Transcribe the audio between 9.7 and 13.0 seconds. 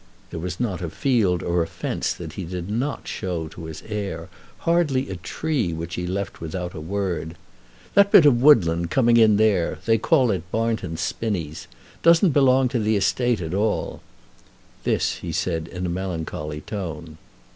they call it Barnton Spinnies, doesn't belong to the